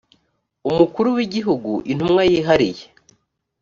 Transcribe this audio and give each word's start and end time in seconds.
umukuru 0.69 1.07
w 1.17 1.19
igihugu 1.25 1.71
intumwa 1.91 2.21
yihariye 2.29 2.85